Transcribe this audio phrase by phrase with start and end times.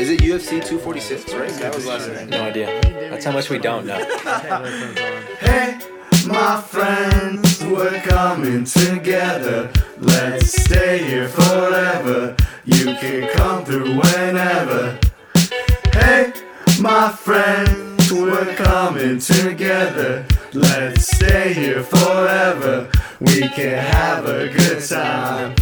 [0.00, 1.50] Is it UFC 246, right?
[1.60, 1.84] That was
[2.30, 2.80] No idea.
[3.10, 3.98] That's how much we don't know.
[5.40, 5.78] Hey,
[6.26, 9.70] my friends, we're coming together.
[9.98, 12.34] Let's stay here forever.
[12.64, 14.98] You can come through whenever.
[15.92, 16.32] Hey,
[16.80, 20.24] my friends, we're coming together.
[20.54, 22.90] Let's stay here forever.
[23.20, 25.56] We can have a good time.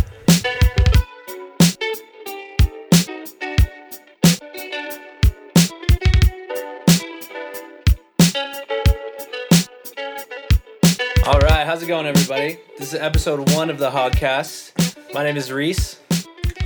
[11.68, 12.58] How's it going, everybody?
[12.78, 14.96] This is episode one of the Hogcast.
[15.12, 16.00] My name is Reese.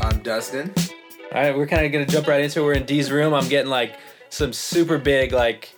[0.01, 0.73] I'm Dustin.
[1.34, 2.62] All right, we're kind of gonna jump right into it.
[2.62, 3.34] We're in Dee's room.
[3.34, 3.98] I'm getting like
[4.30, 5.75] some super big like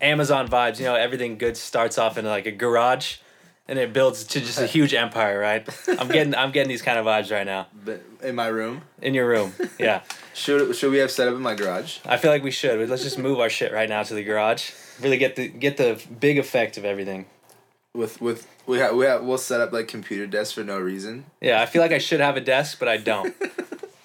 [0.00, 0.78] Amazon vibes.
[0.78, 3.16] You know, everything good starts off in like a garage,
[3.66, 5.68] and it builds to just a huge empire, right?
[5.98, 8.82] I'm getting I'm getting these kind of vibes right now But in my room.
[9.02, 9.54] in your room.
[9.76, 10.02] Yeah,
[10.34, 11.98] Should should we have set up in my garage?
[12.04, 12.88] I feel like we should.
[12.88, 14.70] Let's just move our shit right now to the garage.
[15.00, 17.26] Really get the get the big effect of everything.
[17.96, 21.24] With with we have we have we'll set up like computer desks for no reason.
[21.40, 23.34] Yeah, I feel like I should have a desk, but I don't.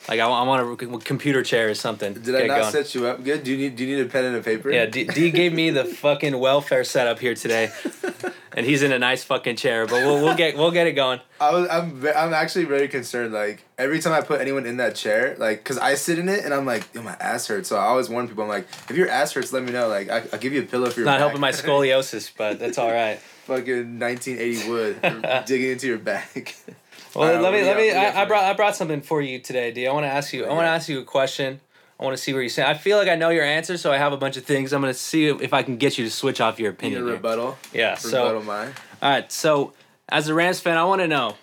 [0.10, 2.14] Like I, want- I want a computer chair or something.
[2.14, 3.44] Did I not set you up good?
[3.44, 4.72] Do you need do you need a pen and a paper?
[4.72, 7.72] Yeah, D, D gave me the fucking welfare setup here today,
[8.52, 9.86] and he's in a nice fucking chair.
[9.86, 11.22] But we'll we'll get we'll get it going.
[11.40, 13.32] I was I'm I'm actually very concerned.
[13.32, 16.44] Like every time I put anyone in that chair, like, cause I sit in it
[16.44, 17.70] and I'm like, yo, my ass hurts.
[17.70, 18.44] So I always warn people.
[18.44, 19.88] I'm like, if your ass hurts, let me know.
[19.88, 21.06] Like, I, I'll give you a pillow for your.
[21.06, 21.20] Not back.
[21.20, 23.20] helping my scoliosis, but that's all right.
[23.46, 26.56] Fucking 1980 wood digging into your back.
[27.14, 27.64] Well, let me let me.
[27.64, 27.76] got?
[27.76, 29.86] What do you got I, I brought I brought something for you today, D.
[29.86, 30.46] I want to ask you.
[30.46, 31.60] I want to ask you a question.
[32.00, 32.70] I want to see where you stand.
[32.70, 34.72] I feel like I know your answer, so I have a bunch of things.
[34.72, 37.04] I'm gonna see if I can get you to switch off your opinion.
[37.04, 37.14] here.
[37.14, 37.58] rebuttal.
[37.74, 37.96] Yeah.
[37.96, 38.74] So Rebuttal mine.
[39.02, 39.74] All right, so
[40.08, 41.36] as a Rams fan, I want to know: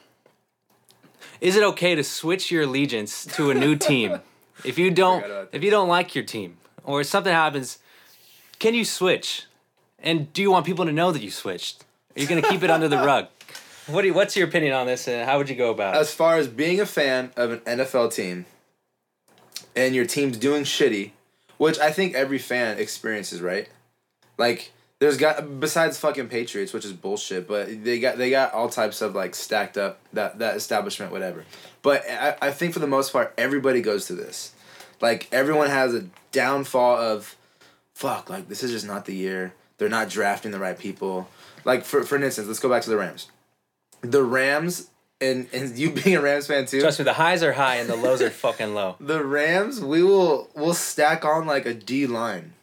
[1.40, 4.20] Is it okay to switch your allegiance to a new team
[4.64, 7.78] if you don't if you don't like your team or if something happens?
[8.58, 9.44] Can you switch?
[10.00, 11.84] And do you want people to know that you switched?
[12.18, 13.28] Are you gonna keep it under the rug?
[13.86, 15.98] What do you, What's your opinion on this, and how would you go about it?
[15.98, 18.44] As far as being a fan of an NFL team,
[19.76, 21.12] and your team's doing shitty,
[21.58, 23.68] which I think every fan experiences, right?
[24.36, 28.68] Like, there's got besides fucking Patriots, which is bullshit, but they got they got all
[28.68, 31.44] types of like stacked up that that establishment, whatever.
[31.82, 34.52] But I, I think for the most part, everybody goes through this.
[35.00, 37.36] Like everyone has a downfall of,
[37.94, 39.54] fuck, like this is just not the year.
[39.78, 41.28] They're not drafting the right people.
[41.68, 43.28] Like for for instance, let's go back to the Rams.
[44.00, 44.88] The Rams
[45.20, 46.80] and and you being a Rams fan too.
[46.80, 48.96] Trust me, the highs are high and the lows are fucking low.
[49.00, 52.54] The Rams, we will we'll stack on like a D line.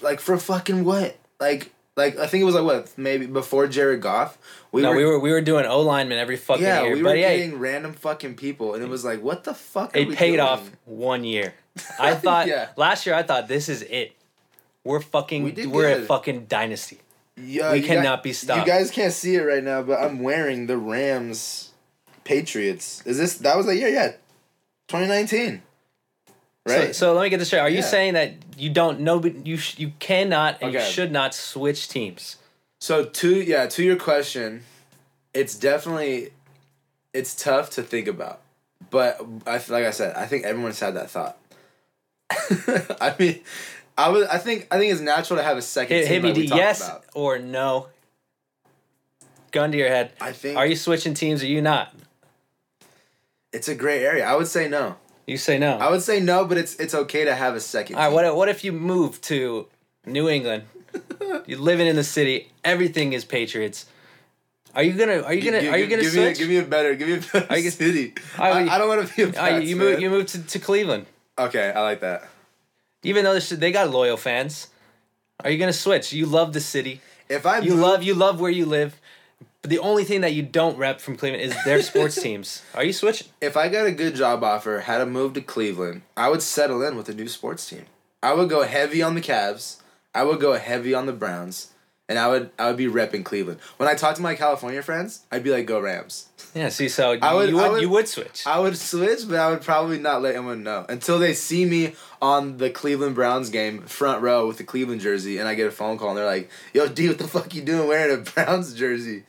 [0.00, 1.16] Like for fucking what?
[1.40, 4.38] Like like I think it was like what maybe before Jared Goff.
[4.70, 7.02] We no, were, we were we were doing O lineman every fucking yeah year, we
[7.02, 9.96] were but yeah, getting random fucking people, and it was like what the fuck?
[9.96, 10.40] Are it paid doing?
[10.40, 11.54] off one year.
[11.98, 12.68] I thought Yeah.
[12.76, 14.12] last year I thought this is it.
[14.84, 17.00] We're fucking We we're a fucking dynasty.
[17.36, 18.66] Yeah, we you cannot guys- be stopped.
[18.66, 21.70] You guys can't see it right now, but I'm wearing the Rams
[22.22, 23.02] Patriots.
[23.04, 23.88] Is this that was the year?
[23.88, 24.12] Yeah,
[24.88, 25.62] 2019.
[26.66, 26.86] Right.
[26.86, 27.60] So, so let me get this straight.
[27.60, 31.34] Are you saying that you don't know you sh- you cannot and you should not
[31.34, 32.36] switch teams?
[32.80, 34.62] So to yeah, to your question,
[35.34, 36.30] it's definitely
[37.12, 38.40] it's tough to think about.
[38.90, 41.36] But I like I said, I think everyone's had that thought.
[43.00, 43.40] I mean,
[43.96, 46.22] I would I think I think it's natural to have a second Hit, team hit
[46.22, 47.04] me like D, yes about.
[47.14, 47.88] or no.
[49.52, 50.12] Gun to your head.
[50.20, 51.94] I think Are you switching teams or you not?
[53.52, 54.24] it's a gray area.
[54.26, 54.96] I would say no.
[55.28, 55.78] You say no.
[55.78, 58.08] I would say no, but it's it's okay to have a second All right.
[58.08, 58.14] team.
[58.14, 59.66] What if, what if you move to
[60.06, 60.64] New England?
[61.46, 62.50] You're living in the city.
[62.64, 63.86] Everything is Patriots.
[64.74, 65.20] Are you gonna?
[65.22, 65.60] Are you gonna?
[65.60, 66.38] Gi- are you gonna give me a, switch?
[66.38, 68.14] give me a better give me a better Are you- city.
[68.38, 70.00] Are I, you- I don't want to be a Pats you, you move.
[70.00, 71.06] You move to, to Cleveland.
[71.38, 72.28] Okay, I like that.
[73.04, 74.68] Even though this- they got loyal fans,
[75.44, 76.12] are you gonna switch?
[76.12, 77.00] You love the city.
[77.28, 78.96] If I You move- love you love where you live.
[79.62, 82.60] But the only thing that you don't rep from Cleveland is their sports teams.
[82.74, 83.28] Are you switching?
[83.40, 86.82] if I got a good job offer, had to move to Cleveland, I would settle
[86.82, 87.86] in with a new sports team.
[88.22, 89.76] I would go heavy on the Cavs.
[90.14, 91.68] I would go heavy on the Browns,
[92.08, 93.60] and I would I would be repping Cleveland.
[93.76, 96.68] When I talk to my California friends, I'd be like, "Go Rams." Yeah.
[96.68, 98.46] See, so you, I would- you would, I would- you would switch.
[98.46, 101.94] I would switch, but I would probably not let anyone know until they see me
[102.22, 105.70] on the Cleveland Browns game, front row with the Cleveland jersey, and I get a
[105.72, 108.74] phone call, and they're like, "Yo, D, what the fuck you doing wearing a Browns
[108.74, 109.24] jersey?"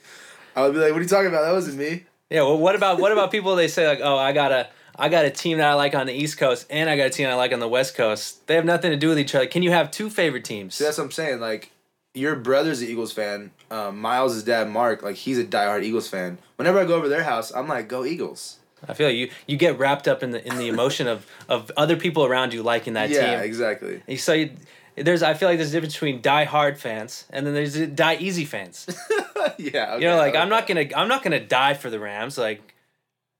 [0.56, 1.42] I would be like, "What are you talking about?
[1.44, 2.42] That wasn't me." yeah.
[2.42, 3.56] Well, what about what about people?
[3.56, 4.68] They say like, oh, I got a
[4.98, 7.10] I got a team that I like on the East Coast, and I got a
[7.10, 8.46] team I like on the West Coast.
[8.48, 9.46] They have nothing to do with each other.
[9.48, 10.76] Can you have two favorite teams?
[10.76, 11.40] See, that's what I'm saying.
[11.42, 11.72] Like,
[12.16, 13.52] your brother's an Eagles fan.
[13.70, 16.38] Um, Miles' dad, Mark, like he's a diehard Eagles fan.
[16.56, 18.58] Whenever I go over their house, I'm like, "Go Eagles!"
[18.88, 21.72] I feel like you you get wrapped up in the in the emotion of of
[21.78, 23.30] other people around you liking that yeah, team.
[23.32, 24.02] Yeah, exactly.
[24.08, 24.52] You- So you,
[24.96, 28.16] there's I feel like there's a difference between die hard fans and then there's die
[28.20, 28.86] easy fans.
[29.58, 29.94] yeah.
[29.96, 32.38] Okay, You know, like I I'm not gonna I'm not gonna die for the Rams.
[32.38, 32.75] Like,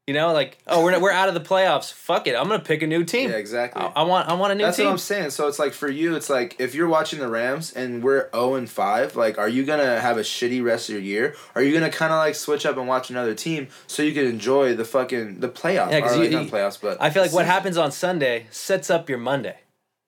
[0.08, 1.92] you know, like oh we're we're out of the playoffs.
[1.92, 3.32] Fuck it, I'm gonna pick a new team.
[3.32, 3.82] Yeah, exactly.
[3.82, 4.86] I, I want I want a new That's team.
[4.86, 5.32] what I'm saying.
[5.32, 8.56] So it's like for you, it's like if you're watching the Rams and we're 0
[8.56, 11.36] and 5, like are you gonna have a shitty rest of your year?
[11.56, 14.28] Are you gonna kind of like switch up and watch another team so you can
[14.28, 15.90] enjoy the fucking the playoffs?
[15.92, 18.46] Yeah, 'cause Or, you- like, not playoffs, but I feel like what happens on Sunday
[18.52, 19.58] sets up your Monday.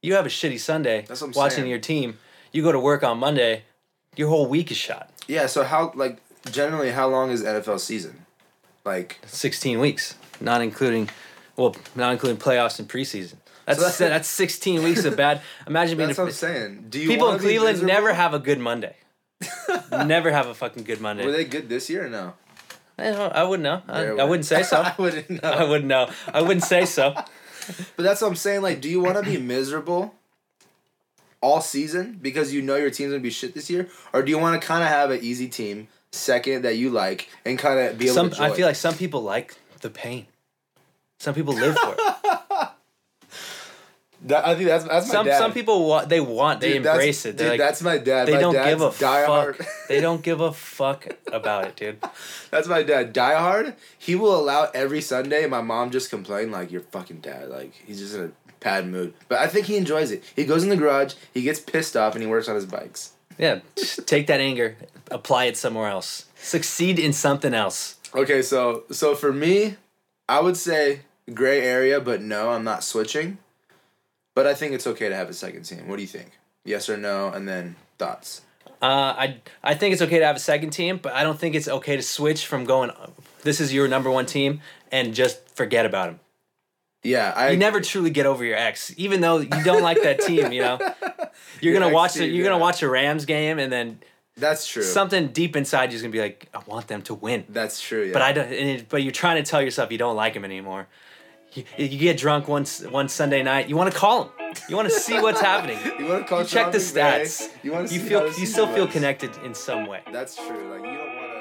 [0.04, 1.70] You have a shitty Sunday That's what I'm watching saying.
[1.72, 2.20] your team.
[2.52, 3.64] You go to work on Monday,
[4.16, 5.10] your whole week is shot.
[5.28, 5.48] Yeah.
[5.48, 6.18] So how like
[6.52, 8.27] generally how long is NFL season?
[8.88, 11.10] Like 16 weeks, not including,
[11.57, 13.36] well, not including playoffs and preseason.
[13.66, 15.42] That's So that- that's 16 weeks of bad.
[15.68, 16.86] Imagine being that's a, what I'm saying.
[16.89, 18.95] Do you people in Cleveland never have a good Monday.
[19.92, 21.25] never have a fucking good Monday.
[21.25, 22.34] Were they good this year or no?
[22.98, 23.81] I, don't- I wouldn't know.
[23.89, 24.78] I, I wouldn't say so.
[24.81, 25.50] I wouldn't know.
[25.51, 26.10] I wouldn't know.
[26.33, 27.13] I wouldn't say so.
[27.13, 28.62] But that's what I'm saying.
[28.62, 30.16] Like, do you want to be miserable
[31.42, 34.40] all season because you know your team's gonna be shit this year, or do you
[34.40, 37.98] want to kind of have an easy team second that you like and kind of
[37.98, 38.36] be able Some to?
[38.36, 40.27] Enjoy I feel like some people like the pain.
[41.19, 42.69] Some people live for it.
[44.24, 45.38] That, I think that's that's my some dad.
[45.38, 47.38] some people want they want they Dude, that's- embrace it.
[47.38, 48.27] Dude, like that's my dad.
[48.27, 49.59] they my don't give a fuck.
[49.88, 52.04] they don't give a fuck about it, dude.
[52.51, 53.13] That's my dad.
[53.13, 53.75] Die hard.
[53.98, 55.45] He will allow every Sunday.
[55.45, 59.13] My mom just complained like, "Your fucking dad." Like he's just in a bad mood.
[59.27, 60.24] But I think he enjoys it.
[60.36, 61.13] He goes in the garage.
[61.33, 63.12] He gets pissed off and he works on his bikes.
[63.38, 64.75] Yeah, just take that anger,
[65.12, 66.25] apply it somewhere else.
[66.36, 67.95] Succeed in something else.
[68.16, 69.75] Okay, so so for me,
[70.28, 71.01] I would say
[71.34, 73.38] gray area, but no, I'm not switching.
[74.34, 75.88] But I think it's okay to have a second team.
[75.88, 76.31] What do you think?
[76.63, 78.42] Yes or no, and then thoughts.
[78.81, 78.86] Uh,
[79.18, 81.68] I I think it's okay to have a second team, but I don't think it's
[81.68, 82.92] okay to switch from going.
[83.42, 84.62] This is your number one team,
[84.92, 86.19] and just forget about him.
[87.04, 90.22] Yeah, I You never truly get over your ex, even though you don't like that
[90.22, 90.51] team.
[90.51, 90.94] You know,
[91.62, 94.00] you're Your gonna watch the, you're gonna watch a Rams game, and then
[94.36, 94.84] That's true.
[94.84, 97.45] something deep inside you is gonna be like, I want them to win.
[97.50, 98.06] That's true.
[98.06, 98.13] Yeah.
[98.13, 98.51] But I don't.
[98.51, 100.88] It, but you're trying to tell yourself you don't like him anymore.
[101.54, 103.68] You, you get drunk once one Sunday night.
[103.69, 104.31] You want to call him.
[104.69, 105.80] You want to see what's happening.
[106.00, 107.50] You want to call You check the stats.
[107.63, 110.01] You want to You see feel you still feel connected in some way.
[110.12, 110.69] That's true.
[110.69, 111.38] Like you don't want to.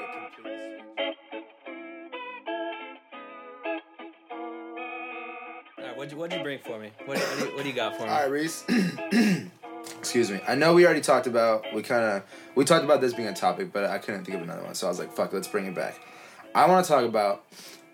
[5.79, 6.91] All right, what'd you, what'd you bring for me?
[7.05, 8.09] What, what, do you, what do you got for me?
[8.09, 8.63] All right, Reese.
[10.07, 10.39] Excuse me.
[10.47, 12.23] I know we already talked about we kind of
[12.55, 14.87] we talked about this being a topic, but I couldn't think of another one, so
[14.87, 15.99] I was like, "Fuck, let's bring it back."
[16.55, 17.43] I want to talk about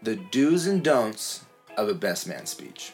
[0.04, 1.44] the do's and don'ts
[1.76, 2.94] of a best man speech.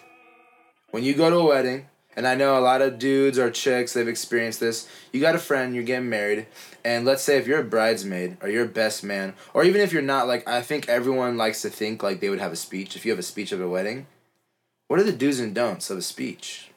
[0.92, 3.92] When you go to a wedding, and I know a lot of dudes or chicks
[3.92, 4.88] they've experienced this.
[5.12, 6.48] You got a friend, you're getting married,
[6.86, 9.92] and let's say if you're a bridesmaid or you're a best man, or even if
[9.92, 12.96] you're not, like I think everyone likes to think like they would have a speech.
[12.96, 14.08] If you have a speech at a wedding,
[14.88, 16.69] what are the do's and don'ts of a speech?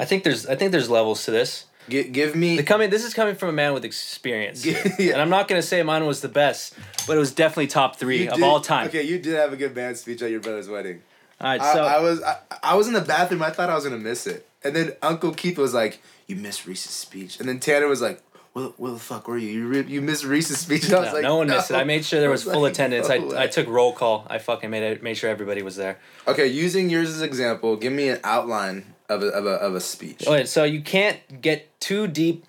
[0.00, 1.66] I think there's I think there's levels to this.
[1.88, 5.12] G- give me The coming this is coming from a man with experience, Yeah.
[5.12, 6.74] and I'm not gonna say mine was the best,
[7.06, 8.86] but it was definitely top three You of did- all time.
[8.88, 11.02] Okay, you did have a good man speech at your brother's wedding.
[11.40, 13.42] All right, so I was I, I was in the bathroom.
[13.42, 16.66] I thought I was gonna miss it, and then Uncle Keith was like, "You missed
[16.66, 18.22] Reese's speech," and then Tanner was like,
[18.52, 19.48] "Where, where the fuck were you?
[19.48, 21.76] You re- you missed Reese's speech." And I was no, like, no one missed it.
[21.76, 23.08] I made sure there was was full like, attendance.
[23.08, 23.44] no I.
[23.44, 24.26] I took roll call.
[24.28, 25.98] I fucking made it, made sure everybody was there.
[26.28, 29.80] Okay, using yours as example, give me an outline of a of a of a
[29.80, 30.26] speech.
[30.26, 32.44] Okay, so you can't get too deep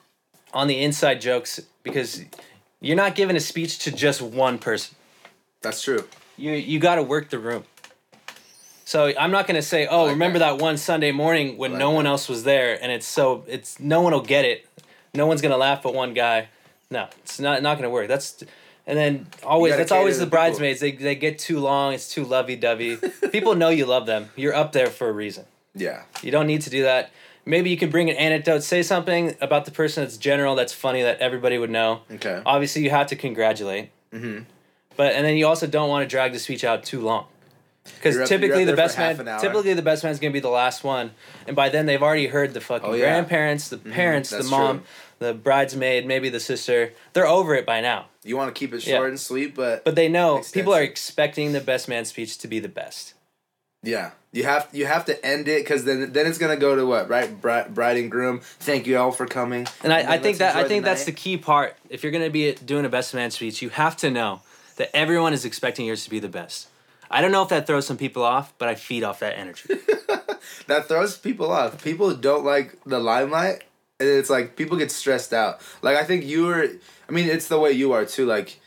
[0.53, 2.24] on the inside jokes because
[2.79, 4.95] you're not giving a speech to just one person.
[5.62, 6.07] That's true.
[6.38, 7.63] You you got to work the room.
[8.85, 10.57] So I'm not gonna say, oh, like remember that.
[10.57, 10.63] that.
[10.63, 12.12] one Sunday morning when like no one that.
[12.12, 14.67] else was there, and it's so it's no one will get it.
[15.13, 16.50] No one's gonna laugh but one guy.
[16.89, 18.07] No, it's not not gonna work.
[18.07, 18.43] That's
[18.85, 20.38] and then always that's always the people.
[20.38, 20.79] bridesmaids.
[20.79, 21.93] They they get too long.
[21.93, 22.97] It's too lovey dovey.
[23.31, 24.29] people know you love them.
[24.35, 25.45] You're up there for a reason.
[25.75, 26.03] Yeah.
[26.21, 27.11] You don't need to do that.
[27.45, 31.01] Maybe you can bring an anecdote, say something about the person that's general, that's funny,
[31.01, 32.01] that everybody would know.
[32.11, 32.41] Okay.
[32.45, 33.89] Obviously, you have to congratulate.
[34.13, 34.45] Mhm.
[34.95, 37.25] But and then you also don't want to drag the speech out too long,
[37.95, 39.39] because up- you're typically up the there best half man, an hour.
[39.39, 41.11] typically the best man's gonna be the last one,
[41.47, 43.05] and by then they've already heard the fucking Oh, yeah.
[43.05, 43.11] Mm-hmm.
[43.13, 44.87] grandparents, the parents, the that's mom, true.
[45.29, 46.93] the bridesmaid, maybe the sister.
[47.13, 48.97] They're over it by now, You want to keep it Yeah.
[48.97, 50.91] short and sweet, but but they know people are Extensive.
[50.91, 53.13] expecting the best man speech to be the best.
[53.81, 56.85] yeah, you have you have to end it because then then it's gonna go to
[56.85, 58.39] what right bride, bride and groom.
[58.41, 59.67] Thank you all for coming.
[59.83, 61.75] And I, I think that I think that's the key part.
[61.89, 64.41] If you're gonna be doing a best man speech, you have to know
[64.77, 66.69] that everyone is expecting yours to be the best.
[67.09, 69.67] I don't know if that throws some people off, but I feed off that energy.
[70.67, 71.83] that throws people off.
[71.83, 73.63] People don't like the limelight,
[74.00, 75.59] and it's like people get stressed out.
[75.81, 76.69] Like I think you were.
[77.09, 78.25] I mean, it's the way you are too.
[78.25, 78.60] Like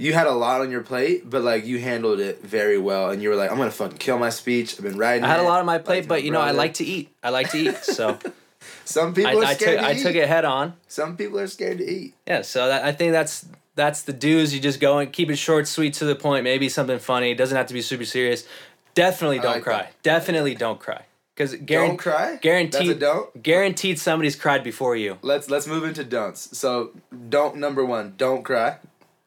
[0.00, 3.22] you had a lot on your plate, but like you handled it very well, and
[3.22, 4.76] you were like, "I'm gonna fucking kill my speech.
[4.78, 6.74] I've been writing." I had a lot on my plate, but you know, I like
[6.74, 7.10] to eat.
[7.22, 8.18] I like to eat, so
[8.84, 10.74] Some people I, are I scared took to I took it head on.
[10.88, 12.14] Some people are scared to eat.
[12.26, 14.54] Yeah, so that, I think that's that's the dues.
[14.54, 16.44] You just go and keep it short, sweet, to the point.
[16.44, 17.30] Maybe something funny.
[17.30, 18.46] It doesn't have to be super serious.
[18.94, 19.82] Definitely don't like cry.
[19.82, 20.02] that.
[20.02, 21.04] Definitely don't cry.
[21.36, 22.38] Because Don't cry.
[22.42, 22.98] Guaranteed.
[22.98, 23.42] Don't.
[23.42, 25.18] Guaranteed, somebody's cried before you.
[25.22, 26.58] Let's let's move into don'ts.
[26.58, 26.90] So
[27.30, 28.76] don't number one, don't cry.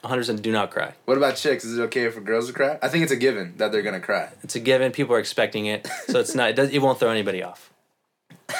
[0.03, 0.93] 100% do not cry.
[1.05, 1.63] What about chicks?
[1.63, 2.77] Is it okay for girls to cry?
[2.81, 4.29] I think it's a given that they're gonna cry.
[4.43, 4.91] It's a given.
[4.91, 6.49] People are expecting it, so it's not.
[6.49, 7.71] It, does, it won't throw anybody off.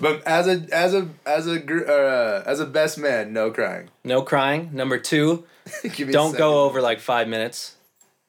[0.00, 3.90] But as a as a as a gr- uh, as a best man, no crying.
[4.02, 4.70] No crying.
[4.72, 5.44] Number two,
[5.82, 7.76] Give me a don't go over like five minutes,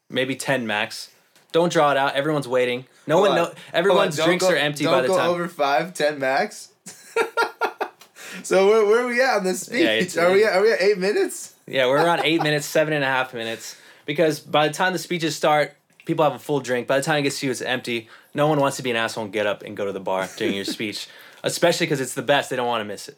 [0.10, 1.10] maybe ten max.
[1.54, 2.16] Don't draw it out.
[2.16, 2.86] Everyone's waiting.
[3.08, 3.38] No Hold one.
[3.40, 3.46] on.
[3.46, 3.54] No.
[3.74, 5.30] Everyone's on, don't drinks go- are empty don't by the go time.
[5.30, 6.74] over five, ten max.
[8.44, 10.16] so where, where are we at on this speech?
[10.16, 11.56] Yeah, are we at, are we at eight minutes?
[11.72, 13.78] Yeah, we're around eight minutes, seven and a half minutes.
[14.06, 15.74] Because by the time the speeches start,
[16.06, 16.86] people have a full drink.
[16.86, 18.10] By the time it gets to you, it's empty.
[18.34, 20.28] No one wants to be an asshole and get up and go to the bar
[20.36, 21.08] during your speech,
[21.44, 22.50] especially because it's the best.
[22.50, 23.18] They don't want to miss it.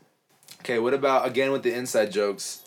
[0.59, 2.61] Okay, what about again with the inside jokes?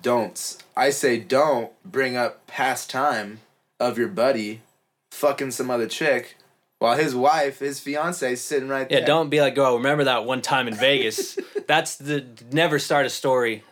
[0.00, 0.58] Don'ts.
[0.74, 3.40] I say don't bring up past time
[3.78, 4.62] of your buddy
[5.10, 6.36] fucking some other chick
[6.78, 9.00] while his wife, his fiance, is sitting right Yeah, there.
[9.00, 11.38] Yeah, don't be like, oh, remember that one time in Vegas?
[11.66, 13.62] That's the never start a story.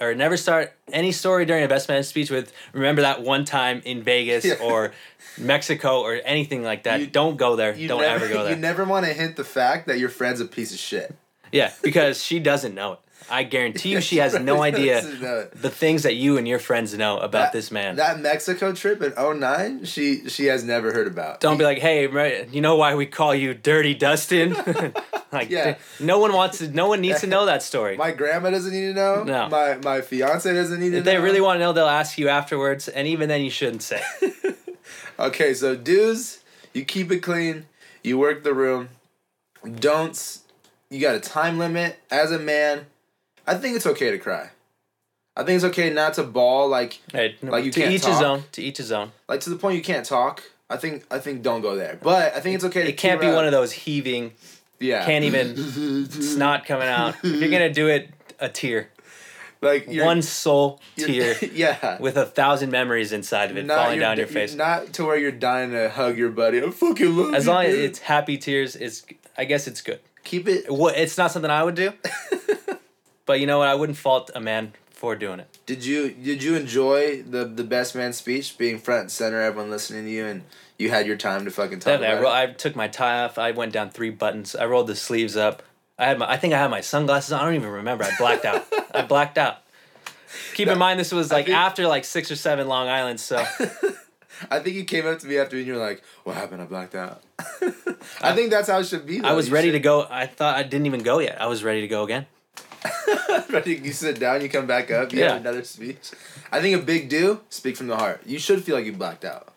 [0.00, 3.82] Or never start any story during a best man speech with remember that one time
[3.84, 4.54] in Vegas Yeah.
[4.62, 4.92] or
[5.38, 7.00] Mexico or anything like that.
[7.00, 7.72] You- don't go there.
[7.72, 8.52] Don't never, ever go there.
[8.54, 11.14] You never want to hint the fact that your friend's a piece of shit.
[11.52, 12.98] Yeah, because she doesn't know it.
[13.30, 15.60] I guarantee you she has no idea doesn't know it.
[15.62, 17.96] the things that you and your friends know about That- this man.
[17.96, 21.40] That Mexico trip in 09, she she has never heard about.
[21.40, 24.54] Don't be like, hey, you know why we call you Dirty Dustin?
[25.32, 25.76] like, Yeah.
[26.00, 26.68] no one wants to.
[26.68, 27.96] No one needs to know that story.
[27.96, 29.24] My grandma doesn't need to know.
[29.24, 29.48] No.
[29.48, 31.10] My my fiance doesn't need to if know.
[31.10, 34.02] they really want to know, they'll ask you afterwards, and even then, you shouldn't say.
[35.18, 36.40] Okay, so dudes,
[36.74, 37.64] you keep it clean,
[38.02, 38.90] you work the room.
[39.80, 40.42] Don'ts,
[40.90, 41.98] you got a time limit.
[42.10, 42.86] As a man,
[43.46, 44.50] I think it's okay to cry.
[45.36, 48.22] I think it's okay not to bawl like Hey, Like, you to can't each his
[48.22, 48.44] own.
[48.52, 49.12] To each his own.
[49.28, 50.42] like to the point you can't talk.
[50.70, 51.98] I think I think don't go there.
[52.02, 52.82] But I think it's okay.
[52.84, 54.32] to It can't be one of those heaving,
[54.80, 55.04] Yeah.
[55.04, 57.14] can't even snot coming out.
[57.22, 58.10] If you're gonna do it,
[58.40, 58.88] a tear,
[59.62, 61.98] like one soul tear yeah.
[62.00, 64.54] with a thousand memories inside of it Not falling down your face.
[64.54, 66.62] Not to where you're dying to hug your buddy.
[66.62, 69.04] I fucking love As you, long as dude." it's happy tears, it's
[69.38, 70.00] I guess it's good.
[70.24, 70.70] keep it.
[70.72, 71.92] What it's not something I would do,
[73.26, 73.68] but you know what?
[73.68, 75.58] I wouldn't fault a man for doing it.
[75.66, 79.70] Did you did you enjoy the the best man speech being front and center, everyone
[79.70, 80.42] listening to you, and
[80.78, 82.32] you had your time to fucking talk Definitely, I, ro-?
[82.32, 83.36] I took my tie off.
[83.38, 84.56] I went down three buttons.
[84.56, 85.62] I rolled the sleeves up.
[85.98, 86.30] I had my.
[86.30, 87.40] I think I had my sunglasses on.
[87.40, 88.04] I don't even remember.
[88.04, 88.66] I blacked out.
[88.94, 89.58] I blacked out.
[90.54, 93.36] Keep in mind, this was like think- after like six or seven Long Island, So
[94.50, 96.62] I think you came up to me after and you're like, "What happened?
[96.62, 97.22] I blacked out."
[98.20, 99.20] I think that's how it should be.
[99.20, 100.06] I was ready to go.
[100.08, 101.40] I thought I didn't even go yet.
[101.40, 102.26] I was ready to go again.
[103.66, 104.40] You sit down.
[104.42, 105.12] You come back up.
[105.12, 105.32] You Yeah.
[105.32, 106.10] have another speech.
[106.52, 107.40] I think a big do.
[107.50, 108.20] Speak from the heart.
[108.26, 109.52] You should feel like you blacked out.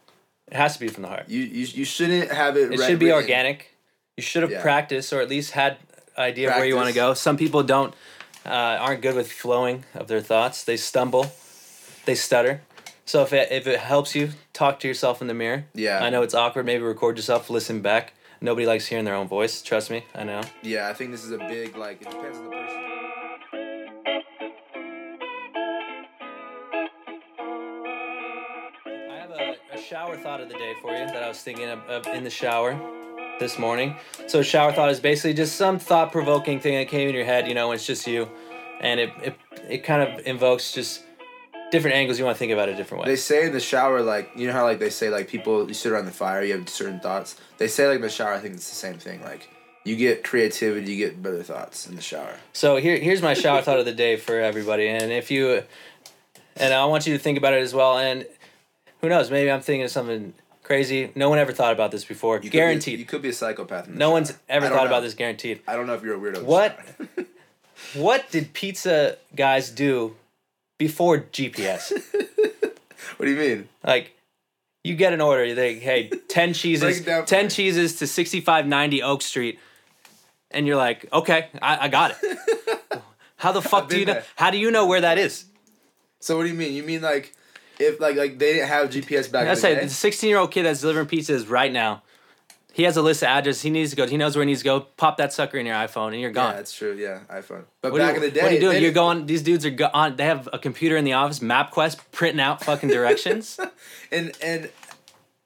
[0.52, 1.26] It has to be from the heart.
[1.28, 2.72] You you, you shouldn't have it.
[2.74, 3.22] It should be written.
[3.22, 3.76] organic.
[4.18, 4.62] You should have Yeah.
[4.62, 5.78] practiced or at least had
[6.18, 7.14] idea of where you want to go.
[7.14, 7.94] Some people don't
[8.46, 8.50] uh,
[8.80, 10.64] aren't good with flowing of their thoughts.
[10.64, 11.32] They stumble,
[12.06, 12.62] they stutter.
[13.06, 15.66] So if it, if it helps you, talk to yourself in the mirror.
[15.74, 16.04] Yeah.
[16.04, 16.66] I know it's awkward.
[16.66, 18.14] Maybe record yourself, listen back.
[18.42, 19.62] Nobody likes hearing their own voice.
[19.62, 20.42] Trust me, I know.
[20.62, 22.02] Yeah, I think this is a big like.
[22.02, 22.52] It depends on the
[29.90, 32.30] shower thought of the day for you that I was thinking of, of in the
[32.30, 32.80] shower
[33.40, 33.96] this morning.
[34.28, 37.48] So shower thought is basically just some thought provoking thing that came in your head,
[37.48, 38.30] you know, when it's just you,
[38.82, 39.36] and it it,
[39.68, 41.02] it kind of invokes just
[41.72, 43.10] different angles you want to think about it a different way.
[43.10, 45.74] They say in the shower, like you know how like they say like people you
[45.74, 47.42] sit around the fire, you have certain thoughts.
[47.58, 49.24] They say like in the shower, I think it's the same thing.
[49.24, 49.50] Like
[49.86, 52.36] you get creativity, you get better thoughts in the shower.
[52.54, 55.64] So here, here's my shower thought of the day for everybody, and if you,
[56.58, 57.98] and I want you to think about it as well.
[57.98, 58.28] And
[59.02, 61.12] who knows, maybe I'm thinking of something crazy.
[61.16, 62.36] No one ever thought about this before.
[62.36, 63.00] You could be- guaranteed.
[63.00, 63.88] you could be a psychopath.
[63.88, 64.12] No shower.
[64.12, 64.86] one's ever thought know.
[64.88, 65.14] about this.
[65.14, 65.62] Guaranteed.
[65.68, 66.44] I don't know if you're a weirdo.
[66.44, 66.80] What?
[67.94, 70.16] What did pizza guys do
[70.78, 71.92] before GPS?
[73.18, 73.70] what do you mean?
[73.86, 74.16] like,
[74.84, 75.56] you get an order.
[75.56, 77.50] They hey, ten cheeses, Break it down for ten me.
[77.50, 79.60] cheeses to sixty five ninety Oak Street,
[80.52, 83.02] and you're like, okay, I, I got it.
[83.38, 84.22] How the fuck do you know?
[84.36, 85.46] How do you know where that is?
[86.20, 86.74] So what do you mean?
[86.74, 87.34] You mean like
[87.80, 89.84] if like like they didn't have GPS back I in the say day?
[89.86, 92.04] the 16 year old kid that's delivering pizzas right now.
[92.72, 94.06] He has a list of addresses he needs to go.
[94.08, 94.80] He knows where he needs to go.
[94.82, 96.56] Pop that sucker in your iPhone, and you're Yeah, gone.
[96.56, 96.94] that's true.
[96.94, 97.64] Yeah, iPhone.
[97.82, 98.74] But What back you, in the day, what are you doing?
[98.76, 99.26] they You're going.
[99.26, 100.16] These dudes are go- on.
[100.18, 103.60] They have a computer in the office, MapQuest, printing out fucking directions.
[104.12, 104.70] And and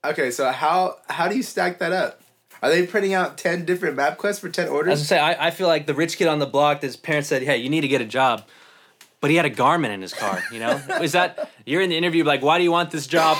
[0.06, 2.22] okay, so how how do you stack that up?
[2.62, 5.08] Are they printing out ten different MapQuests for ten As I orders?
[5.08, 6.82] say, I, I feel like the rich kid on the block.
[6.82, 8.44] His parents said, "Hey, you need to get a job,"
[9.24, 10.44] but he had a Garmin in his car.
[10.52, 12.26] You know, is that you're in the interview?
[12.26, 13.38] Like, why do you want this job?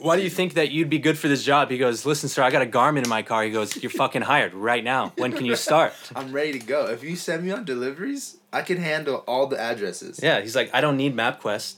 [0.00, 1.70] Why do you think that you'd be good for this job?
[1.70, 4.22] He goes, "Listen, sir, I got a Garmin in my car." He goes, "You're fucking
[4.22, 5.12] hired right now.
[5.16, 6.86] When can you start?" I'm ready to go.
[6.86, 10.18] If you send me on deliveries, I can handle all the addresses.
[10.20, 11.76] Yeah, he's like, "I don't need MapQuest."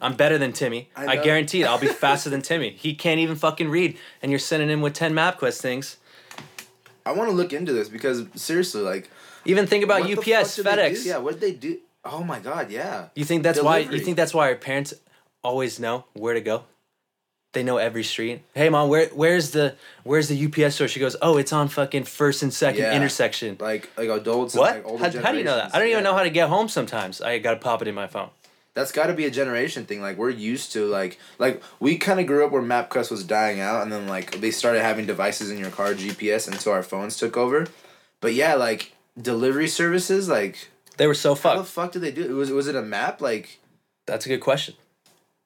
[0.00, 0.88] I'm better than Timmy.
[0.96, 1.66] I I, guarantee it.
[1.66, 2.70] I'll be faster than Timmy.
[2.70, 5.98] He can't even fucking read, and you're sending him with ten MapQuest things.
[7.04, 9.10] I want to look into this because seriously, like,
[9.44, 11.04] Even think about UPS, fuck do they FedEx.
[11.04, 11.78] Yeah, what they do?
[12.04, 13.08] Oh my god, yeah.
[13.14, 13.78] You think that's why?
[13.78, 14.94] You think that's why our parents
[15.42, 16.64] always know where to go?
[17.52, 18.42] They know every street.
[18.54, 20.88] Hey, mom, where where's the where's the UPS store?
[20.88, 22.94] She goes, oh, it's on fucking first and second Yeah.
[22.96, 23.56] intersection.
[23.60, 24.54] Like like adults.
[24.54, 24.76] What?
[24.76, 25.74] And, like, how, how do you know that?
[25.74, 26.10] I don't even Yeah.
[26.10, 27.20] know how to get home sometimes.
[27.20, 28.30] I gotta pop it in my phone.
[28.72, 30.00] That's got to be a generation thing.
[30.00, 33.60] Like we're used to like like we kind of grew up where MapQuest was dying
[33.60, 36.84] out, and then like they started having devices in your car, GPS, and so our
[36.84, 37.66] phones took over.
[38.20, 40.68] But yeah, like delivery services, like
[41.00, 41.56] They were so fucked.
[41.56, 42.22] how the fuck did they do?
[42.22, 42.28] it?
[42.32, 43.22] Was was it a map?
[43.22, 43.58] Like
[44.06, 44.74] That's a good question.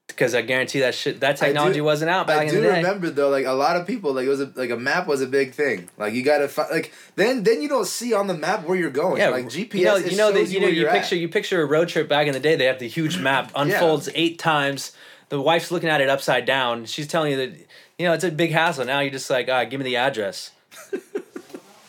[0.09, 2.61] Because I guarantee that shit, that I do- technology wasn't out back I in do
[2.61, 2.77] the day.
[2.79, 5.21] remember though, like a lot of people, like it was a, like a map was
[5.21, 5.89] a big thing.
[5.97, 8.91] Like you gotta fi- like then then you don't see on the map where you're
[8.91, 9.19] going.
[9.19, 9.75] Yeah, like GPS.
[9.75, 11.21] You know, you know, shows you know, you picture at.
[11.21, 12.57] you picture a road trip back in the day.
[12.57, 14.91] They have the huge map unfolds eight times.
[15.29, 16.85] The wife's looking at it upside down.
[16.87, 17.51] She's telling you that
[17.97, 18.85] you know it's a big hassle.
[18.87, 20.51] Now you're just like, ah, give me the address.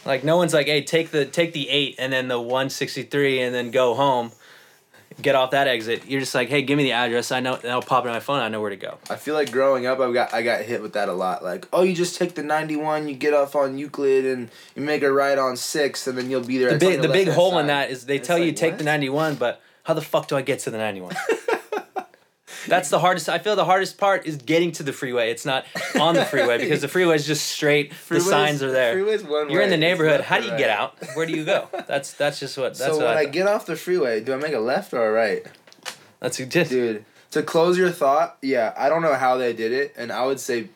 [0.06, 3.04] like no one's like, hey, take the take the eight and then the one sixty
[3.04, 4.32] three and then go home.
[5.22, 6.06] Get off that exit.
[6.08, 7.32] You're just like, hey, give me the address.
[7.32, 7.56] I know.
[7.56, 8.42] And I'll pop it on my phone.
[8.42, 8.98] I know where to go.
[9.10, 11.42] I feel like growing up, I got I got hit with that a lot.
[11.42, 14.82] Like, oh, you just take the ninety one, you get off on Euclid, and you
[14.82, 16.72] make a right on six, and then you'll be there.
[16.72, 18.80] The big the big hole in that is they And tell you like, take what?
[18.80, 21.16] the 91, but how the fuck do I get to the 91?
[22.68, 23.30] That's the hardest.
[23.30, 25.32] I feel the hardest part is getting to the freeway.
[25.32, 25.66] It's not
[26.00, 27.94] on the freeway because the freeway is just straight.
[28.10, 28.94] the signs are there.
[28.94, 30.22] freeway's one You're in the neighborhood.
[30.22, 30.60] How do you right.
[30.60, 30.98] get out?
[31.16, 31.70] Where do you go?
[31.88, 32.78] That's that's just what.
[32.78, 34.94] That's so what when I, I, get off the freeway, do I make a left
[34.94, 35.46] or a right?
[36.20, 39.94] That's just Dude, to close your thought, yeah, I don't know how they did it,
[39.98, 40.70] and I would say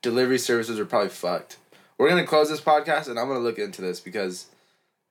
[0.00, 1.58] delivery services are probably fucked.
[1.98, 4.46] We're gonna close this podcast, and I'm gonna look into this because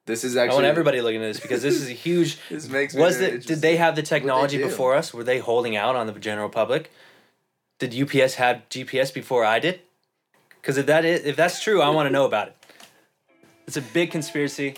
[0.05, 2.37] this is I want everybody looking at this because this is a huge.
[2.49, 3.45] This makes me Was it?
[3.45, 5.13] Did they have the technology before us?
[5.13, 6.91] Were they holding out on the general public?
[7.79, 9.81] Did UPS have GPS before I did?
[10.61, 12.55] Because if that is, if that's true, I want to know about it.
[13.67, 14.75] It's a big conspiracy,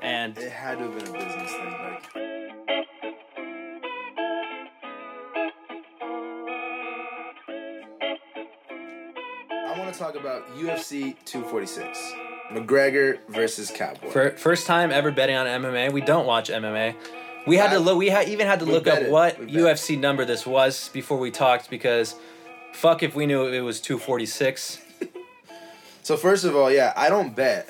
[0.00, 1.72] and It had to have been a business thing.
[1.72, 2.04] Like,
[9.50, 12.12] I want to talk about UFC 246,
[12.50, 14.08] McGregor versus Cowboy.
[14.10, 15.92] For first time ever betting on MMA.
[15.92, 16.94] We don't watch MMA.
[17.46, 17.96] We had to look.
[17.98, 19.10] We had even had to we look up it.
[19.10, 22.14] what UFC number this was before we talked because,
[22.72, 24.78] fuck if we knew it was two forty six.
[26.02, 27.68] So first of all, yeah, I don't bet.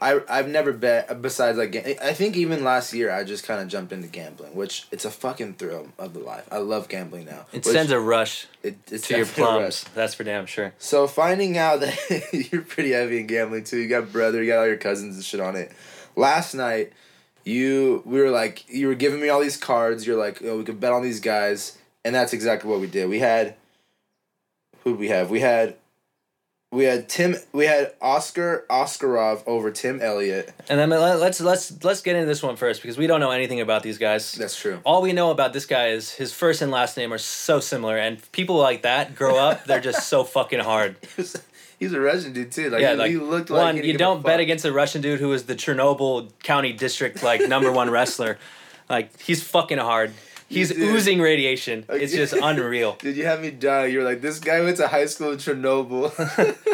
[0.00, 3.68] I I've never bet besides like I think even last year I just kind of
[3.68, 6.46] jumped into gambling, which it's a fucking thrill of the life.
[6.52, 7.46] I love gambling now.
[7.52, 9.62] It sends a rush it, it's to your plums.
[9.62, 9.84] rush.
[9.94, 10.72] That's for damn sure.
[10.78, 11.98] So finding out that
[12.52, 13.78] you're pretty heavy in gambling too.
[13.78, 15.72] You got brother, you got all your cousins and shit on it.
[16.14, 16.92] Last night,
[17.44, 20.06] you we were like you were giving me all these cards.
[20.06, 23.08] You're like, oh, we could bet on these guys, and that's exactly what we did.
[23.08, 23.56] We had
[24.84, 25.30] who we have?
[25.30, 25.76] We had
[26.70, 27.34] we had Tim.
[27.52, 30.52] We had Askar Askarov over Tim Elliott.
[30.68, 33.30] And then let- let's let's let's get into this one first because we don't know
[33.30, 34.32] anything about these guys.
[34.32, 34.80] That's true.
[34.84, 37.96] All we know about this guy is his first and last name are so similar,
[37.96, 39.64] and people like that grow up.
[39.64, 40.96] They're just so fucking hard.
[41.78, 42.70] He's a Russian dude too.
[42.70, 43.84] Like, yeah, he, like he looked like one.
[43.84, 47.70] You don't bet against a Russian dude who is the Chernobyl County District like number
[47.72, 48.36] one wrestler.
[48.90, 50.12] Like he's fucking hard.
[50.48, 51.84] He's oozing radiation.
[51.88, 52.96] It's just unreal.
[53.00, 53.86] Did you have me die?
[53.86, 56.10] You're like, this guy went to high school in Chernobyl.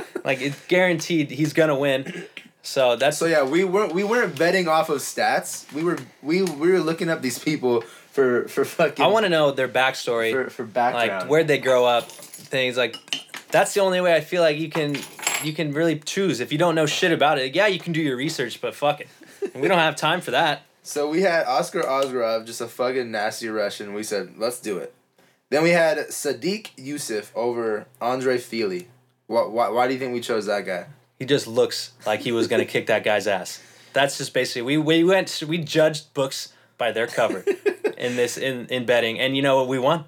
[0.25, 2.25] Like it's guaranteed he's gonna win.
[2.63, 5.71] So that's So yeah, we weren't we weren't betting off of stats.
[5.75, 9.05] We were we we were looking up these people for for fucking.
[9.05, 10.33] I want to know their backstory.
[10.33, 11.23] for for background.
[11.25, 12.97] like where'd they grow up things like
[13.51, 14.97] that's the only way i feel like you can
[15.43, 18.01] you can really choose if you don't know shit about it yeah you can do
[18.01, 19.09] your research but fuck it
[19.55, 23.49] we don't have time for that So we had Askar Askarov, just a fucking nasty
[23.49, 23.95] Russian.
[23.95, 24.95] We said, let's do it.
[25.49, 28.89] Then we had Sodiq Yusuff over Andre Fili.
[29.27, 30.87] Why, why, why do you think we chose that guy?
[31.19, 34.77] he just looks like he was gonna kick that guy's ass that's just basically we,
[34.77, 37.45] we went we judged books by their cover
[37.97, 40.05] in this in, in betting and you know what we won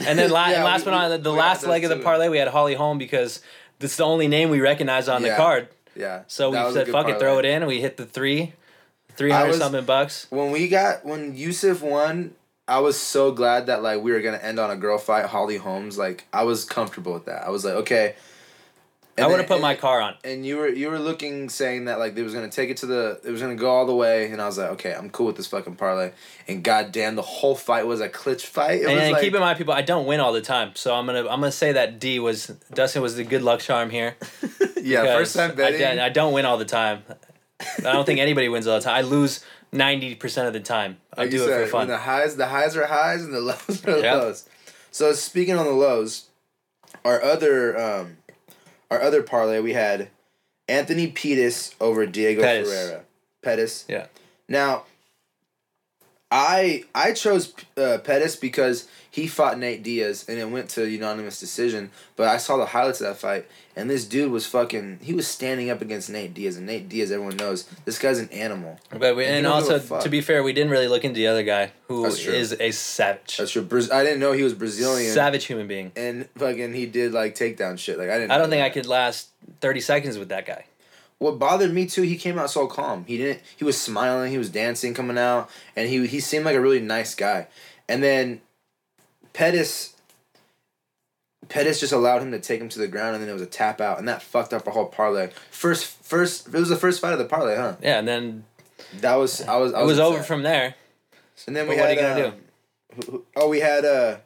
[0.00, 2.28] and then la- Yeah, last we- but not we- the last leg of the parlay
[2.30, 3.40] we had holly holm because
[3.78, 6.22] is the only name we recognize on the card Yeah.
[6.28, 8.54] So we said, fuck it, throw it in, and we hit the three,
[9.18, 10.26] three hundred something bucks.
[10.30, 12.34] When we got when Yusuff won,
[12.66, 15.58] I was so glad that like we were gonna end on a girl fight, Holly
[15.58, 15.98] Holmes.
[15.98, 17.44] Like I was comfortable with that.
[17.46, 18.14] I was like, okay.
[19.16, 20.14] I And would then- have put my car on.
[20.22, 22.86] And you were you were looking saying that like they was gonna take it to
[22.86, 25.26] the it was gonna go all the way, and I was like, okay, I'm cool
[25.26, 26.12] with this fucking parlay.
[26.46, 28.82] And goddamn, the whole fight was a clutch fight.
[28.82, 30.70] It And, was and like, keep in mind, people, I don't win all the time,
[30.76, 33.90] so I'm gonna I'm gonna say that D was Dustin was the good luck charm
[33.90, 34.14] here.
[34.80, 35.80] yeah, first time I, betting.
[35.80, 37.02] don't- I don't win all the time.
[37.60, 38.94] I don't think anybody wins all the time.
[38.96, 40.98] I lose ninety percent of the time.
[41.16, 41.88] I Like do it for fun.
[41.88, 44.14] The highs, the highs are highs, and the lows are Yep.
[44.14, 44.44] lows.
[44.90, 46.26] So speaking on the lows,
[47.04, 48.16] our other um,
[48.90, 50.08] our other parlay we had
[50.68, 52.68] Anthony Pettis over Diego Pettis.
[52.68, 53.04] Ferreira.
[53.42, 53.84] Pettis.
[53.88, 54.06] Yeah.
[54.48, 54.84] Now,
[56.30, 61.40] I I chose uh, Pettis because he fought Nate Diaz and it went to unanimous
[61.40, 61.90] decision.
[62.16, 64.98] But I saw the highlights of that fight, and this dude was fucking.
[65.02, 68.28] He was standing up against Nate Diaz, and Nate Diaz, everyone knows this guy's an
[68.30, 68.78] animal.
[68.90, 71.04] But we, And and don't give a also to be fair, we didn't really look
[71.04, 73.64] into the other guy who That's a savage, That's true.
[73.64, 75.12] Braz- I didn't know he was Brazilian.
[75.12, 75.92] savage human being.
[75.96, 77.98] and fucking he did like takedown shit.
[77.98, 78.32] Like I didn't.
[78.32, 79.28] I don't think I could last
[79.62, 80.66] thirty seconds with that guy.
[81.18, 83.04] What bothered me too, he came out so calm.
[83.06, 83.40] He didn't.
[83.56, 84.30] He was smiling.
[84.30, 87.48] He was dancing, coming out, and he he seemed like a really nice guy.
[87.88, 88.40] And then,
[89.32, 89.94] Pettis.
[91.48, 93.46] Pettis just allowed him to take him to the ground, and then it was a
[93.46, 95.30] tap out, and that fucked up our whole parlay.
[95.50, 97.76] First, first, it was the first fight of the parlay, huh?
[97.80, 98.44] Yeah, and then
[99.00, 99.72] That was I was.
[99.72, 100.74] I it was over from there.
[101.46, 102.18] And then but we what are had.
[102.18, 102.34] you gonna um,
[103.06, 104.18] who- who- Oh, we had uh.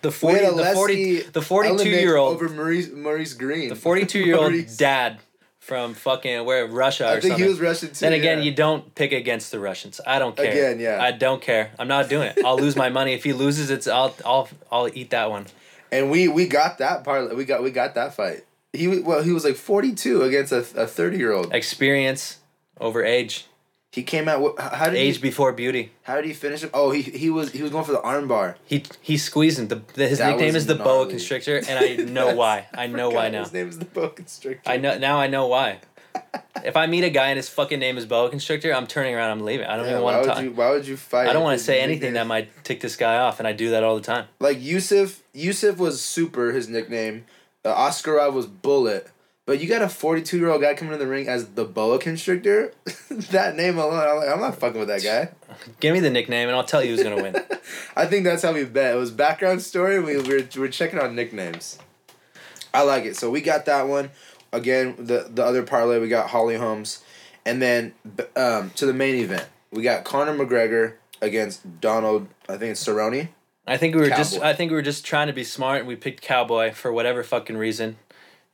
[0.00, 3.68] The forty, a the forty, the forty-two year old, over Maurice Maurice Greene.
[3.70, 5.18] the forty-two year old dad
[5.64, 7.42] from fucking where Russia or I think something.
[7.42, 8.04] he was Russian too.
[8.04, 8.44] then again, yeah.
[8.44, 9.98] you don't pick against the Russians.
[10.06, 10.50] I don't care.
[10.50, 11.02] Again, yeah.
[11.02, 11.70] I don't care.
[11.78, 12.44] I'm not doing it.
[12.44, 13.70] I'll lose my money if he loses.
[13.70, 15.46] It's I'll I'll I'll eat that one.
[15.90, 17.34] And we we got that part.
[17.34, 18.44] We got we got that fight.
[18.74, 21.54] He well he was like forty two against a a thirty year old.
[21.54, 22.40] Experience
[22.78, 23.46] over age.
[23.94, 24.40] He came out.
[24.42, 25.92] wh- How did he Age he, before beauty.
[26.02, 26.70] How did he finish him?
[26.74, 28.56] Oh, he he was he was going for the arm bar.
[28.64, 29.68] He he squeezed him.
[29.68, 32.66] The, the his That nickname is the boa constrictor, and I know why.
[32.74, 33.44] I know why now.
[33.44, 34.68] His name is the boa constrictor.
[34.68, 35.18] I know now.
[35.20, 35.78] I know why.
[36.64, 39.30] if I meet a guy and his fucking name is boa constrictor, I'm turning around.
[39.30, 39.66] I'm leaving.
[39.66, 40.42] I don't Yeah, even want to talk.
[40.42, 41.28] you Why would you fight?
[41.28, 42.14] I don't want to say anything nickname?
[42.14, 44.26] that might tick this guy off, and I do that all the time.
[44.40, 45.20] like Yusuff.
[45.34, 46.50] Yusuff was super.
[46.52, 47.26] His nickname.
[47.64, 49.08] Uh, Askarov was Bullet.
[49.46, 51.64] But you got a forty two year old guy coming in the ring as the
[51.64, 52.72] boa constrictor.
[53.10, 55.30] that name alone, I'm like, I'm not fucking with that guy.
[55.80, 57.36] Give me the nickname, and I'll tell you who's gonna win.
[57.96, 58.94] I think that's how we bet.
[58.94, 60.00] It was background story.
[60.00, 61.78] We we were, we were checking on nicknames.
[62.72, 63.16] I like it.
[63.16, 64.10] So we got that one.
[64.52, 67.02] Again, the the other parlay we got Holly Holmes,
[67.44, 67.92] and then
[68.36, 72.28] um, to the main event we got Conor McGregor against Donald.
[72.48, 73.28] I think it's Cerrone.
[73.66, 74.40] I think we were just.
[74.40, 77.22] I think we were just trying to be smart, and we picked Cowboy for whatever
[77.22, 77.96] fucking reason.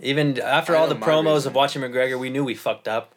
[0.03, 1.51] Even after all the promos reason.
[1.51, 3.15] of watching McGregor, we knew we fucked up.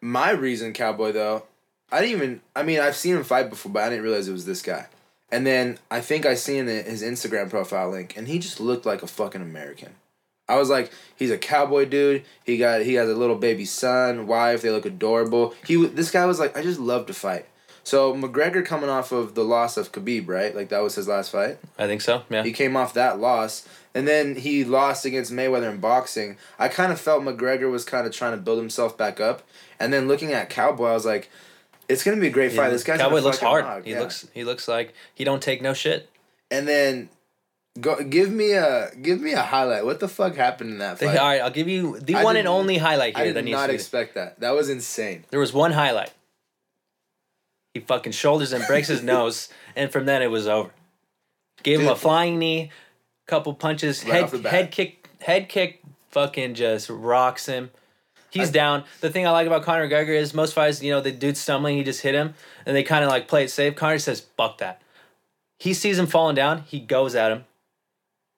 [0.00, 1.44] My reason, Cowboy though,
[1.90, 2.40] I didn't even.
[2.56, 4.86] I mean, I've seen him fight before, but I didn't realize it was this guy.
[5.30, 9.02] And then I think I seen his Instagram profile link, and he just looked like
[9.02, 9.94] a fucking American.
[10.48, 12.24] I was like, he's a cowboy dude.
[12.44, 14.62] He got he has a little baby son, wife.
[14.62, 15.54] They look adorable.
[15.66, 17.46] He this guy was like, I just love to fight.
[17.84, 20.54] So McGregor coming off of the loss of Khabib, right?
[20.54, 21.58] Like that was his last fight.
[21.78, 22.22] I think so.
[22.30, 22.42] Yeah.
[22.44, 26.36] He came off that loss, and then he lost against Mayweather in boxing.
[26.58, 29.42] I kind of felt McGregor was kind of trying to build himself back up,
[29.80, 31.28] and then looking at Cowboy, I was like,
[31.88, 32.70] it's gonna be a great fight.
[32.70, 33.64] This guy's Cowboy looks hard.
[33.64, 33.84] rock.
[33.84, 34.00] He Yeah.
[34.00, 34.28] looks.
[34.32, 36.08] He looks like he don't take no shit.
[36.52, 37.08] And then,
[37.80, 39.84] go give me a give me a highlight.
[39.84, 41.16] What the fuck happened in that fight?
[41.18, 43.44] all right, I'll give you the I one and only highlight I here that did
[43.46, 43.74] needs not to be.
[43.74, 44.38] expect that.
[44.40, 45.24] That was insane.
[45.30, 46.12] There was one highlight.
[47.74, 50.70] He fucking shoulders and breaks his nose, and from then it was over.
[51.62, 52.70] Gave him a flying knee,
[53.26, 54.52] couple punches, Right head off the bat.
[54.52, 57.70] head kick, head kick, fucking just rocks him.
[58.30, 58.84] He's down.
[59.00, 61.76] The thing I like about Conor McGregor is most fights, you know, the dude's stumbling,
[61.76, 63.76] he just hit him, and they kind of like play it safe.
[63.76, 64.80] Conor says, "Fuck that."
[65.58, 66.62] He sees him falling down.
[66.66, 67.44] He goes at him,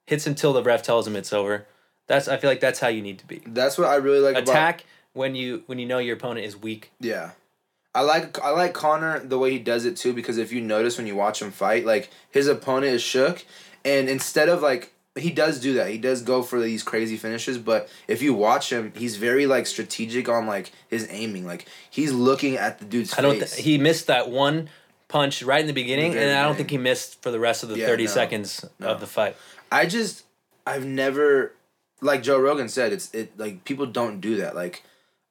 [0.06, 1.66] hits him till the ref tells him it's over.
[2.06, 3.40] That's I feel like that's how you need to be.
[3.46, 6.56] That's what I really like about Attack when you when you know your opponent is
[6.56, 6.90] weak.
[7.00, 7.30] Yeah.
[7.94, 10.98] I like I like Conor the way he does it too because if you notice
[10.98, 13.44] when you watch him fight, like his opponent is shook,
[13.84, 17.56] and instead of like he does do that, he does go for these crazy finishes.
[17.56, 21.46] But if you watch him, he's very like strategic on like his aiming.
[21.46, 23.38] Like he's looking at the dude's I don't.
[23.38, 23.52] face.
[23.54, 24.70] Th- he missed that one
[25.06, 26.56] punch right in the beginning, very and I don't beginning.
[26.56, 28.88] think he missed for the rest of the Yeah, thirty no, seconds no.
[28.88, 29.36] of the fight.
[29.70, 30.24] I just
[30.66, 31.52] I've never
[32.00, 34.82] like Joe Rogan said it's it like people don't do that like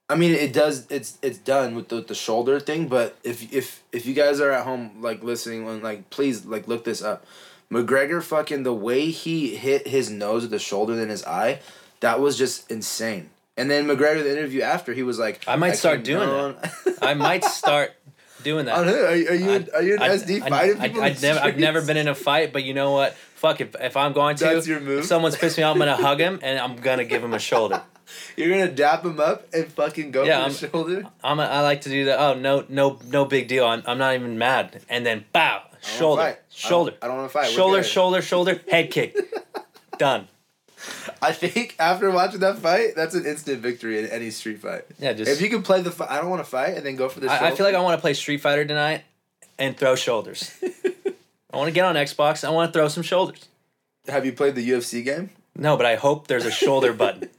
[0.10, 3.52] I mean it does it's it's done with the, with the shoulder thing but if
[3.54, 7.02] if if you guys are at home like listening and like please like look this
[7.02, 7.26] up
[7.72, 11.60] McGregor fucking the way he hit his nose with the shoulder than his eye
[12.02, 15.78] that was just insane And then McGregor, the interview after, he was like, I might
[15.78, 16.58] start doing down-
[17.02, 17.94] I might start
[18.44, 18.76] doing that.
[18.78, 19.28] Are, you-
[19.74, 21.04] are you an I- SD I- fighting I, people?
[21.04, 23.16] I, I've never, I've never been in a fight, but you know what?
[23.44, 24.46] Fuck if if I'm going to.
[24.46, 25.00] That's your move?
[25.00, 27.40] If someone's pissed me off, I'm gonna hug him and I'm gonna give him a
[27.40, 27.82] shoulder.
[28.38, 31.04] You're gonna dap him up and fucking go Yeah, for the shoulder.
[31.22, 32.22] I'm a, I like to do that.
[32.22, 33.66] Oh no no no big deal.
[33.66, 34.82] I'm, I'm not even mad.
[34.88, 37.50] And then bow shoulder shoulder I don't, want to fight.
[37.50, 39.18] Shoulder shoulder shoulder head kick.
[39.98, 40.30] Done.
[41.22, 44.84] I think after watching that fight, that's an instant victory in any street fight.
[45.00, 46.96] Yeah, just If you can play the, fi- I don't want to fight, and then
[46.96, 47.30] go for the.
[47.30, 49.04] I, I feel like I want to play Street Fighter tonight
[49.60, 50.52] and throw shoulders.
[51.54, 52.44] I want to get on Xbox.
[52.44, 53.48] I want to throw some shoulders.
[54.08, 55.30] Have you played the UFC game?
[55.56, 57.30] No, but I hope there's a shoulder button.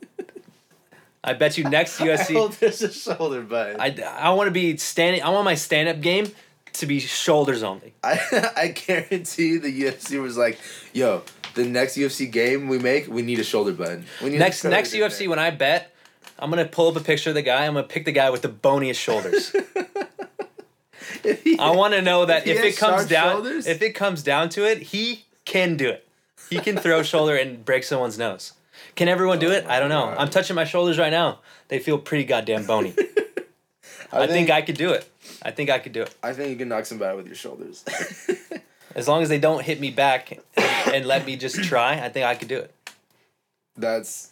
[1.23, 2.35] I bet you next I UFC.
[2.35, 3.81] hope there's a shoulder button.
[3.81, 5.23] I, I want to be standing.
[5.23, 6.31] I want my stand up game
[6.75, 7.95] to be shoulders only.
[8.03, 10.59] I I guarantee the UFC was like,
[10.93, 11.23] yo,
[11.55, 14.05] the next UFC game we make, we need a shoulder button.
[14.23, 15.95] We need Next next UFC when I bet,
[16.39, 17.67] I'm gonna pull up a picture of the guy.
[17.67, 19.55] I'm gonna pick the guy with the boniest shoulders.
[21.59, 23.67] I want to know that If if it comes down, shoulders?
[23.67, 26.07] if it comes down to it, he can do it.
[26.51, 28.53] He can throw shoulder and break someone's nose.
[28.97, 29.67] Can everyone do oh it?
[29.67, 30.07] I don't know.
[30.07, 30.19] God.
[30.19, 31.41] I'm touching my shoulders right now.
[31.69, 32.95] They feel pretty goddamn bony.
[34.13, 35.09] I think I could do it.
[35.43, 36.15] I think I could do it.
[36.23, 37.85] I think you can knock somebody out with your shoulders.
[38.95, 40.41] As long as they don't hit me back and,
[40.95, 42.73] and let me just try, I think I could do it.
[43.77, 44.31] That's.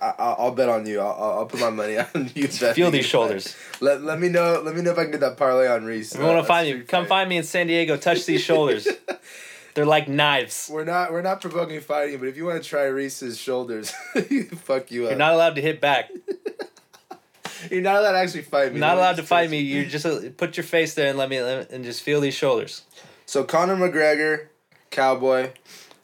[0.00, 1.00] I, I'll I'll bet on you.
[1.00, 2.48] I'll, I'll put my money on you.
[2.48, 3.54] Feel these shoulders.
[3.80, 4.62] Let, let me know.
[4.64, 6.14] Let me know if I can get that parlay on Reese.
[6.14, 7.96] If you want to find me, come find me in San Diego.
[7.96, 8.88] Touch these shoulders.
[9.74, 10.70] They're like knives.
[10.72, 11.12] We're not.
[11.12, 13.90] We're not provoking fighting, but if you want to try Reese's shoulders,
[14.56, 15.10] fuck you up.
[15.10, 16.10] You're not allowed to hit back.
[17.70, 18.80] You're not allowed to actually fight me.
[18.80, 19.60] Not allowed to fight me.
[19.60, 19.86] you.
[19.86, 22.82] Just uh, put your face there and let me and just feel these shoulders.
[23.24, 24.48] So Conor McGregor,
[24.90, 25.50] Cowboy,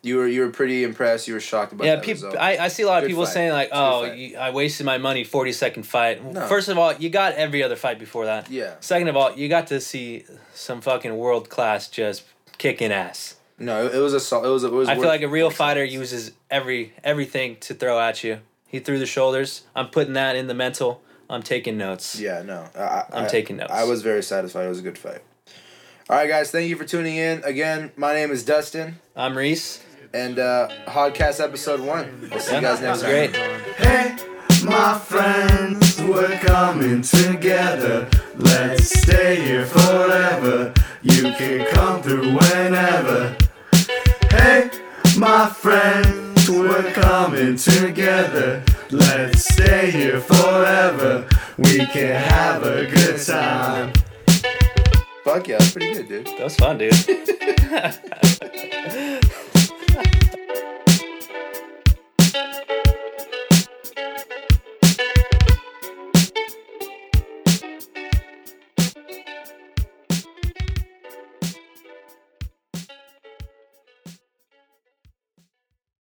[0.09, 1.29] you were you were pretty impressed.
[1.29, 2.37] You were shocked about yeah, that people.
[2.39, 3.35] I, I see a lot of people fight.
[3.35, 6.47] saying like, It's a good "Oh, you, I wasted my money, forty second fight." No.
[6.47, 8.51] First of all, you got every other fight before that.
[8.51, 8.75] yeah.
[8.81, 12.25] Second of all, you got to see some fucking world class just
[12.57, 13.37] kicking ass.
[13.61, 14.89] No, it, was a it was a, it was.
[14.89, 18.39] I feel like a real fighter uses every everything to throw at you.
[18.67, 19.63] He threw the shoulders.
[19.75, 21.03] I'm putting that in the mental.
[21.31, 22.19] I'm taking notes.
[22.19, 22.67] Yeah, no.
[22.75, 23.73] I, I'm I- taking notes.
[23.73, 24.65] I was very satisfied.
[24.65, 25.21] It was a good fight.
[26.11, 26.51] All right, guys.
[26.51, 27.43] Thank you for tuning in.
[27.45, 29.85] Again, my name is Dustin, I'm Reese.
[30.13, 32.29] And uh, Podcast Episode One.
[32.31, 33.33] We'll see you guys next was time.
[33.77, 34.17] Hey,
[34.65, 38.09] my friends, we're coming together.
[38.37, 40.73] Let's stay here forever.
[41.03, 43.37] You can come through whenever.
[44.31, 44.71] Hey,
[45.17, 48.65] my friends, we're coming together.
[48.91, 51.29] Let's stay here forever.
[51.59, 53.93] We can have a good time.
[55.25, 56.27] Fuck yeah, that's pretty good, dude.
[56.27, 56.95] That was fun, dude.
[59.99, 60.88] Música